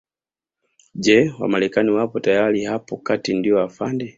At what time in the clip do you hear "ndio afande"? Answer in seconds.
3.33-4.09